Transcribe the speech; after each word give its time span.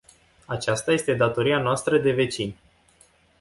Aceasta 0.45 0.91
este 0.91 1.13
datoria 1.13 1.57
noastră 1.59 1.97
de 1.97 2.11
vecini. 2.11 2.55